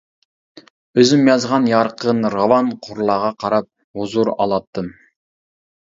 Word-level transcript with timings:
ئۆزۈم 0.99 1.29
يازغان 1.31 1.67
يارقىن، 1.73 2.25
راۋان 2.37 2.73
قۇرلارغا 2.89 3.31
قاراپ 3.45 3.71
ھۇزۇر 4.01 4.37
ئالاتتىم. 4.37 4.93